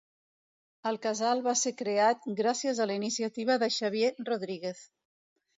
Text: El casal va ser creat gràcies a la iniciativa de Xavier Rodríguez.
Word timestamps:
El 0.91 0.97
casal 1.03 1.43
va 1.49 1.53
ser 1.65 1.73
creat 1.83 2.25
gràcies 2.41 2.81
a 2.81 2.89
la 2.93 2.97
iniciativa 3.01 3.61
de 3.65 3.71
Xavier 3.79 4.11
Rodríguez. 4.31 4.83